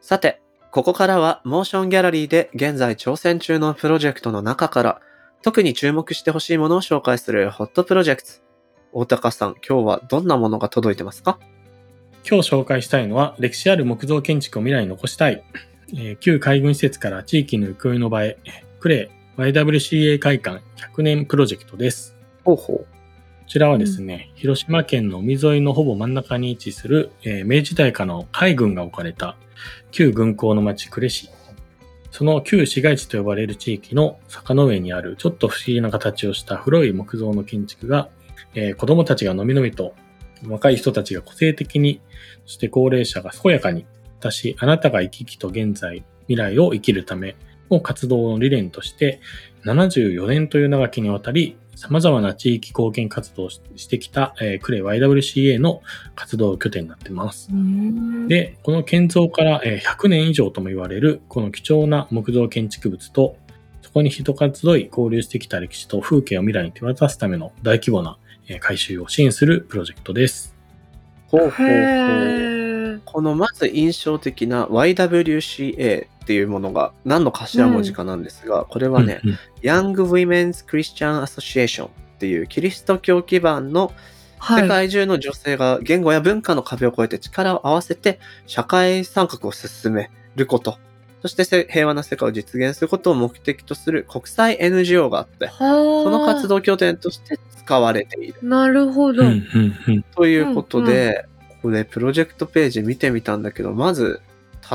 [0.00, 5.00] さて、ここからはモーションギャラリーで現在挑戦中のプロジェクトの中から
[5.42, 8.30] 特に注目してほしいものを紹介するホットプロジェクト。
[8.92, 11.38] 大高さん、今日はどんなものが届いてますか？
[12.30, 15.42] 今日紹介したいのは、歴史ある木造建築を未来に残したい。
[15.94, 18.36] えー旧海軍施設から地域の憩いの場へ、
[18.80, 22.14] クレイ YWCA 会館100年プロジェクトです。
[22.44, 22.76] ほうほう。
[22.80, 22.84] こ
[23.46, 29.38] ちらはですね、広島県の海沿いのほぼ真ん中に位置する、えー明治代下の海軍が置かれた
[29.90, 31.30] 旧軍港の町呉市。
[32.10, 38.10] その旧市街地と呼ばれる地域の坂の上にあるちょっと不思議な形をした古い木造の建築が、
[38.54, 39.94] えー子供たちがのみのみと
[40.46, 42.00] 若い人たちが個性的に、
[42.46, 43.86] そして高齢者が健やかに、
[44.18, 47.36] 私、あなたが生き生きと現在、未来を生きるため
[47.70, 49.20] の活動の理念として、
[49.64, 55.80] 74年という長きにわたり、様々な地域貢献活動をしてきた、えークレイ YWCA の
[56.16, 57.50] 活動拠点になっています。
[58.26, 63.36] で、で、この建造からえー100年以上とも言われる、この貴重な木造建築物と、
[63.82, 68.18] そこに人が集い交流してきた歴史と風景を未来に手渡すための大規模な
[68.48, 70.54] えー改修を支援するプロジェクトです。
[71.26, 73.02] ほうほうほう。
[73.04, 83.92] このまず印象的な YWCA っていうものが何の頭文字かなんですが、これはね、うんうん Young Women's Christian Association っていうキリスト教基盤の
[84.38, 84.62] はい。
[84.62, 90.78] 世界中の女性が言語や文化の壁を越えて力を合わせて社会参画を進めること、
[91.20, 99.24] そしてせ平和な世界を実現することを目的とする国際 NGO があって、そその活動拠点として使われているなるほど。
[99.24, 101.26] うんうんうんということで、
[101.62, 104.20] これプロジェクトページ見てみたんだけど、まず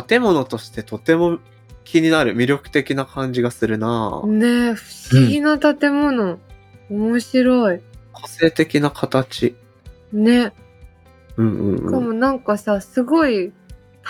[0.08, 1.40] 建物としてとても
[1.86, 6.40] 気になる魅力的な感じがするなぁねえ、不思議な建物。
[6.90, 7.82] 面白い。
[8.12, 9.56] 個性的な形。
[10.12, 10.54] ね。
[11.38, 11.78] うんうんうん。
[11.78, 13.52] しかもなんかさ、すごい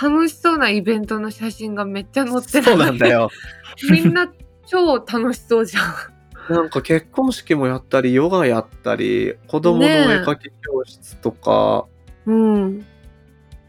[0.02, 2.64] 楽しそうなイベントの写真がめっちゃ載ってる。
[2.64, 3.08] そうなんだ。
[3.10, 3.30] よ。
[3.90, 4.32] みんな
[4.66, 6.54] 超楽しそうじゃん。
[6.54, 11.86] なんか結婚式もやったり、ヨガやったり、子供のお絵描き教室とか、
[12.26, 12.86] うん。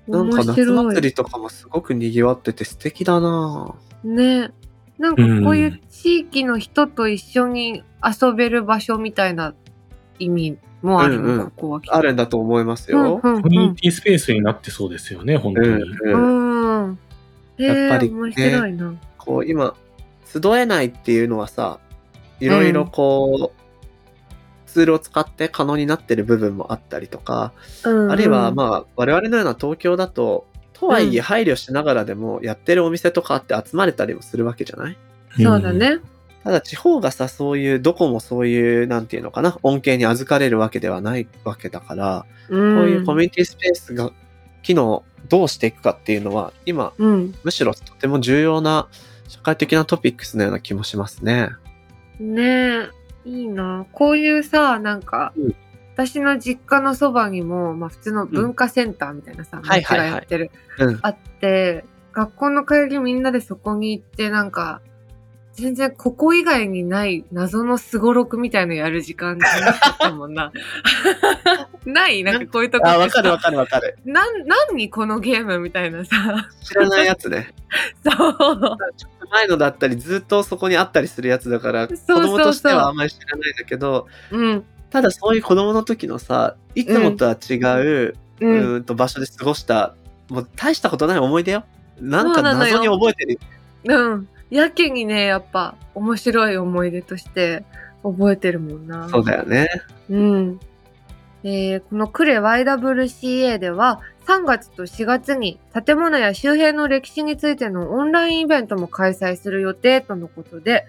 [0.09, 4.53] なんか夏祭りとかもすごく賑わってて素敵だなぁね。
[4.99, 9.55] なんかこういう地域の人と一緒に遊べる場所みたいな
[10.19, 11.97] 意味もあるの、うんうんここはきっと。
[11.97, 13.21] あるんだと思いますよ。
[13.23, 15.69] うんうんコミュニティスペースになってそうですよね、本当に。
[15.69, 16.99] うんううん
[17.57, 18.99] やっぱりね。
[19.19, 19.75] こう今、
[20.27, 21.79] 集えないっていうのはさ、
[22.41, 23.61] いろいろこう、
[24.67, 27.53] ツールを使って可能になってる部分もあったりとか、
[27.85, 34.97] うんうんあるいはまあ我々のような東京だと、とはいえうん配慮しながらでもやってるお店とかあって集まれたりもするわけじゃない？
[35.41, 35.99] そうだね。
[36.45, 44.13] ただ地方がさ、そういう、どこもそういう、なんていうのかな、恩恵に預かれるわけではないわけだから、こうこういうコミュニティスペースが
[44.63, 47.35] 機能どうしていくかっていうのは、今、うん。
[47.45, 48.89] むしろとても重要な
[49.27, 51.49] 社会的なトピックスのような気もしますね。
[52.21, 52.89] ねえ、
[53.25, 53.87] いいな。
[53.93, 55.55] こういうさ、なんか、うん
[55.97, 60.99] 私の実家のそばにも、まあ普通の文化センターみたいなさ、町はいはいはいがやってる、うん。
[61.03, 64.81] あって、学校の帰りみんなでそこに行って、なんか、
[65.55, 70.53] 全然ここ以外にない謎のすごろくみたいのやる時間になったもんな。
[71.87, 72.25] ない？
[72.25, 73.97] なんかこういうとこあ、わかるわさ、かるわかる。
[74.05, 76.49] なん、何このゲームみたいなさ。
[76.61, 77.55] 知らないやつね。
[78.05, 78.15] そう。
[78.17, 78.79] ちょっ
[79.21, 84.65] と前のだったり、ずっとそこにあったりするやつだから、子そうそう供としてはあんまり知らないんだけど、うん。
[84.91, 88.77] ただそういう子供の時のさ、いつもとは違う、ううん。
[88.77, 89.95] ーんと場所で過ごした、
[90.31, 91.65] もう大したことない思い出よ。
[92.01, 93.39] なんか謎に覚えてる。
[93.85, 94.29] うん。
[94.51, 97.65] やけにね、やっぱ面白い思い出として
[98.03, 99.09] 覚えてるもんな。
[99.09, 99.69] そうだよね。
[100.11, 100.61] うん。
[101.43, 110.87] えーこのクレ YWCA では3月と4月に建物や周辺の歴史についてのオンラインイベントも開催する予定とのことで、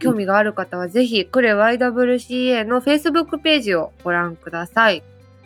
[0.00, 5.02] 興味がある方はぜひクレ YWCA の Facebook ページをご覧ください。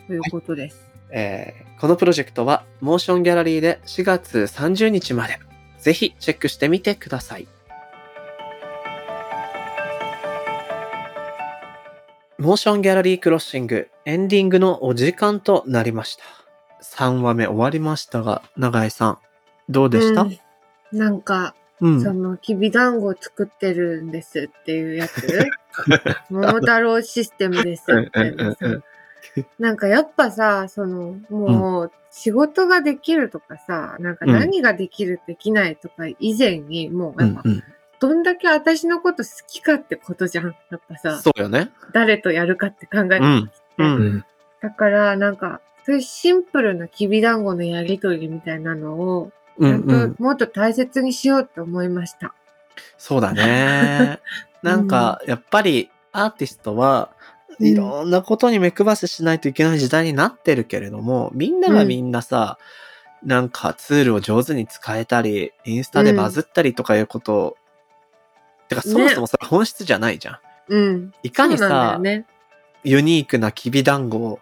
[0.07, 0.87] ということです。
[1.11, 5.39] えーこのプロジェクトはモーションギャラリーで4月30日まで
[5.79, 7.47] ぜひチェックしてみてください。
[12.37, 16.23] モーションギャラリークロッシングエンディングのお時間となりました。
[16.81, 19.17] 3話目終わりましたが、長井さん、
[19.67, 20.39] どうでした、うん
[20.91, 22.01] なんか、うん。
[22.01, 25.27] その、きびだんご作ってるんですっていうやつ
[26.29, 28.35] 桃太郎システムですって
[29.59, 37.63] なんかやっぱさ、その、もう、仕事ができるとかさ、なんか何ができる、できないとか以前に、もうやっぱ、うん
[37.99, 40.55] どんだけ私のこと好きかってことじゃん。
[40.71, 41.69] やっぱさ、そうよね。
[41.91, 43.25] 誰とやるかって考えてうん。
[43.25, 43.51] う。
[43.77, 44.25] うんん。
[44.61, 50.23] だから、なんか、そういうシンプルなきびだんごのやりとりみたいなのを、ちゃんうんうんと。
[50.23, 52.33] もっと大切にしようって思いました。
[52.97, 54.21] そうだね。
[54.63, 62.57] なんか、やっぱりアーティストは、うんいろんなことに目配せしないといけない時代になってるけれども、みんながみんなさ、
[63.23, 67.57] なんかツールを上手に使えたり、インスタでバズったりとかいうことを、
[68.69, 70.39] てかそもそもそれ本質じゃないじゃん。
[70.69, 71.13] うん。
[71.23, 72.25] いかにさ、よね。
[72.83, 74.39] ユニークなきびだんごを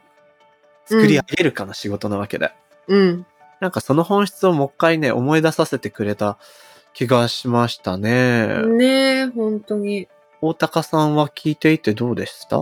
[0.85, 2.51] 作り上げるかな仕事なわけで。
[2.87, 3.25] うん。
[3.59, 6.37] なんかその本質をもう一回ね、思い出させてくれた
[6.93, 8.61] 気がしましたね。
[8.67, 8.85] ね
[9.21, 10.07] え、本当に。
[10.41, 12.61] 大高さんは聞いていてどうでした？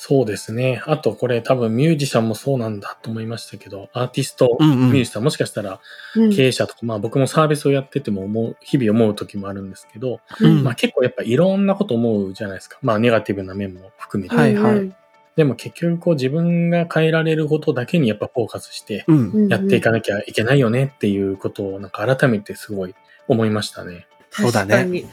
[0.00, 0.80] そうですね。
[0.86, 5.80] あとこれ多分ミュージシャンもそうなんだと思いましたけど、アーティスト、うんうんミュージシャンもしかしたら
[6.14, 12.78] うん経営者とか、まあ僕もサービスをやってても思う、日々思う時もあるんですけど、うんまあ結構やっぱいろんなこと思うじゃないですか。
[12.80, 14.36] まあネガティブな面も含めて。
[14.36, 14.94] はいはいうん
[15.34, 19.30] でも結局こう自分が変えられることだけにやっぱフォーカスしてうん。
[19.30, 22.94] うんやっていかなきゃいけないよねっていうことをなんか改めてすごい
[23.28, 24.08] 思いましたね。
[24.30, 25.04] そうだね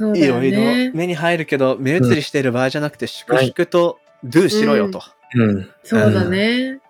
[0.00, 0.90] いろいろね。
[0.94, 5.02] 目に入るけど、目移りしてる場合じゃなくて、粛々とドゥしろよと。
[5.34, 5.70] うん。
[5.84, 6.80] そうだね。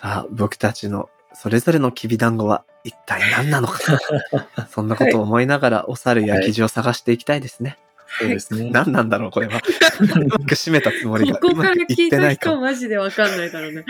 [0.00, 4.66] さあ、僕たちのそれぞれのきびだんごは一体何なのかと。
[4.70, 7.78] そんなことを思いながら、お猿や生地を探していきたいですね。
[8.20, 8.70] そうですね。
[8.72, 9.60] 何なんだろう、これは。
[10.00, 11.38] うまく締めたつもりが。
[11.38, 13.84] ここから聞いたいってないか人マジでわかんないだろうね。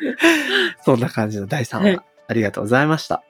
[0.84, 2.00] そんな感じの第3話、はい
[2.30, 3.24] ありがとうございました。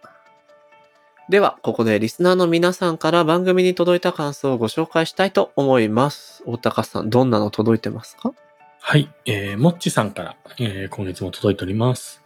[1.31, 6.43] では、ここでリスナーの皆さんから番組に届いた感想をご紹介したいと思います。
[6.45, 8.33] 大高さん、どんなの届いてますか？
[8.81, 9.09] はい。
[9.27, 12.21] えー、もっちさんから、えー今月も届いております。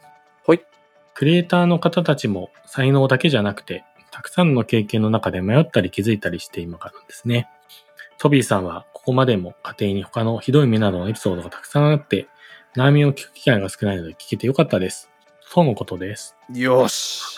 [0.46, 0.64] はい。
[1.12, 7.46] クリエイターの方たちも才能だけじゃなくて、たくさんの経験の中で迷ったり気づいたりして今からですね。
[8.16, 12.26] トビーさんはここまでも家庭に他のひどい目などのエピソードがたくさんあって、
[12.74, 15.10] 悩みを聞く機会が少ないので聞けてよかったです。
[15.52, 16.34] とのことです。
[16.54, 17.36] よし。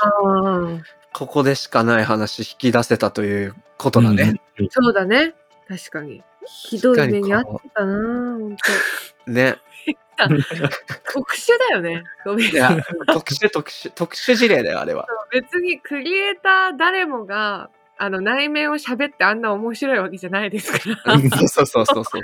[1.16, 4.34] ここでしかない話引き出せたということだね。
[4.58, 4.68] うん。
[4.70, 5.34] そうだね。
[5.66, 6.22] 確かに。
[6.46, 7.94] ひどい目にあってたな
[8.38, 8.56] 本
[9.26, 9.56] ね。
[10.18, 10.28] 当
[11.14, 12.04] 特殊だよね。
[12.24, 15.06] ごめん特殊特殊、特殊事例だよ、あれは。
[15.32, 21.18] 別にクリエイター誰もが、あの、内面を喋ってあんな面白いわけじゃないですから。
[21.18, 22.22] そうそうそうそうそう。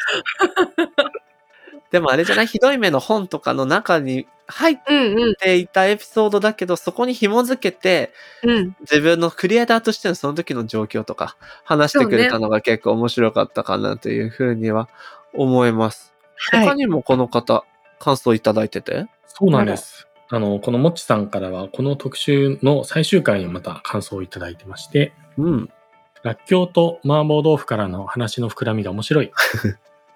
[1.91, 2.47] でもあれじゃない？
[2.47, 8.77] ひどい目の本とかの中に入っうんうんていたエピソードだけど、そこに紐づけて、うん。
[8.83, 14.89] 自分のクリエイターとしてのその時の状況とか話してくれたのが結構面白かったかなというふうには
[15.35, 16.15] 思います。
[16.53, 17.65] 他にもこの方、
[17.99, 19.07] 感想いただいてて？
[19.27, 20.07] そうなんです。
[20.29, 25.71] あの、このもっちさんからは、この特集の最終回にまた感想をいただいてまして、うん。
[26.23, 29.33] らっきょうと麻婆豆腐からの話の膨らみが面白い。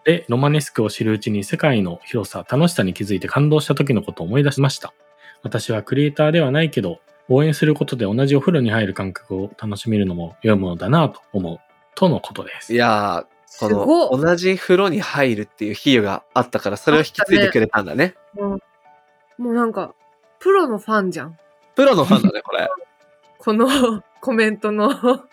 [0.07, 4.94] で、ロマネスクを知るうちに世界の広さ、楽しさに気づいて感動した時のことを思い出しました。
[5.42, 11.59] 私はクリエイターではないけど、応援することで同じお風呂に入る感覚を楽しめるのも良いものだなと思う。
[11.96, 12.72] とのことです。
[12.72, 18.14] いやー、こすごの同じ風呂に入るっていう比喩があったから、それを引き継いでくれたんだね。
[18.34, 19.92] もうもうなんか、
[20.38, 21.36] プロのファンじゃん。
[21.74, 22.68] プロのファンだね、これ。
[23.38, 25.24] このコメントの あ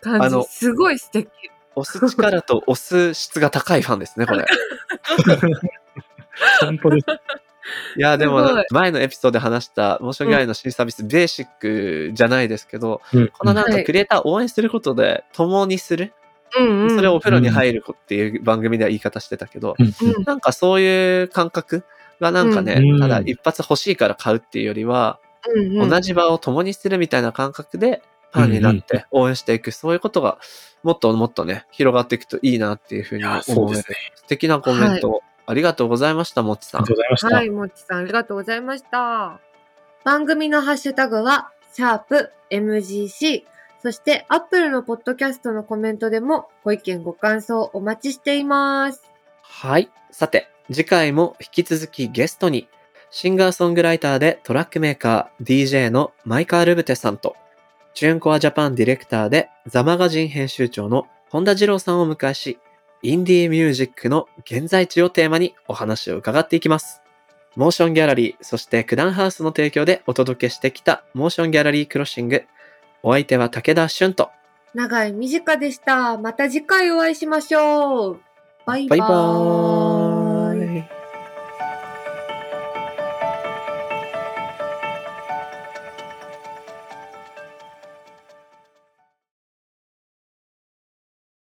[0.00, 0.48] 感のじ。
[0.48, 1.28] すごい素敵。
[1.76, 4.46] 押す力と押す質が高いファンですね、これ。
[6.60, 7.06] 本当です。
[7.96, 16.12] いや、でも前のエピソードで話した、モーションギャラリーの新サービス、ベーシックじゃないですけど、うんこのなんはいかクリエイターを応援することで、共にする。
[16.56, 16.96] うんうん。
[16.96, 21.84] それをお風呂に入るっていう番組では言い方してたけど、うんうんなんかそういう感覚
[22.20, 25.18] がなんかね、うんただ一発欲しいから買うっていうよりは、
[25.48, 28.02] うんうん同じ場を共にするみたいな感覚で、
[28.36, 30.38] ファンになって応援していく、そういうことが
[30.82, 33.72] もっともっとね、広がっていくといいなっていうふうに思う。
[33.72, 33.82] ね。
[34.14, 36.94] 素敵なコメント、ありがとうございました、もっちさんありがと。
[36.94, 37.36] うございました。
[37.36, 39.40] はい、もっちさん、ありがとうございました。
[40.04, 43.44] 番組のハッシュタグは、シャープ MGC。
[43.82, 49.10] そして、アップルのポッドキャストのコメントでも、ご意見ご感想お待ちしています。
[49.42, 49.90] はい。
[50.10, 52.68] さて、次回も引き続きゲストに、
[53.10, 57.36] シンガーソングライターでトラックメーカー、DJ のマイカ・ルブテさんと、
[57.96, 62.58] TuneCore Japan ディレクターで THE MAGAZINE 編集長の本田二郎さんをお迎えし、
[63.02, 67.00] インディーミュージックの現在地をテーマにお話を伺っていきます。
[67.56, 72.44] MOTION GALLERY、そして九段ハウスの提供でお届けしてきた MOTION GALLERY CROSSING。
[73.02, 74.28] お相手は武田俊と、
[74.74, 76.18] 長い短でした。
[76.18, 78.20] また次回お会いしましょう。
[78.66, 79.00] バイバーイ。
[79.00, 79.95] バイバーイ。